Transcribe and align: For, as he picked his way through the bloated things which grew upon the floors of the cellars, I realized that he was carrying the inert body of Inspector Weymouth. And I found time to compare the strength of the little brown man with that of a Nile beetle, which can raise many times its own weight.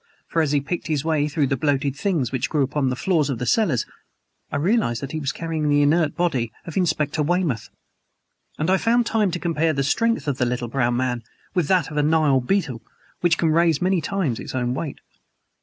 For, 0.27 0.41
as 0.41 0.51
he 0.51 0.61
picked 0.61 0.87
his 0.87 1.05
way 1.05 1.27
through 1.27 1.45
the 1.45 1.55
bloated 1.55 1.95
things 1.95 2.31
which 2.31 2.49
grew 2.49 2.63
upon 2.63 2.89
the 2.89 2.95
floors 2.95 3.29
of 3.29 3.37
the 3.37 3.45
cellars, 3.45 3.85
I 4.51 4.55
realized 4.55 4.99
that 5.03 5.11
he 5.11 5.19
was 5.19 5.31
carrying 5.31 5.69
the 5.69 5.83
inert 5.83 6.15
body 6.15 6.51
of 6.65 6.75
Inspector 6.75 7.21
Weymouth. 7.21 7.69
And 8.57 8.71
I 8.71 8.77
found 8.77 9.05
time 9.05 9.29
to 9.29 9.37
compare 9.39 9.73
the 9.73 9.83
strength 9.83 10.27
of 10.27 10.39
the 10.39 10.45
little 10.47 10.69
brown 10.69 10.97
man 10.97 11.21
with 11.53 11.67
that 11.67 11.91
of 11.91 11.97
a 11.97 12.01
Nile 12.01 12.41
beetle, 12.41 12.81
which 13.19 13.37
can 13.37 13.51
raise 13.51 13.79
many 13.79 14.01
times 14.01 14.39
its 14.39 14.55
own 14.55 14.73
weight. 14.73 14.97